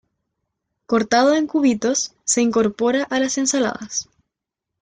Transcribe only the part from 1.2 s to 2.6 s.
en cubitos, se